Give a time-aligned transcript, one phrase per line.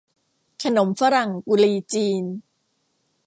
[0.63, 2.23] ขนมฝรั่งกุฎีจีน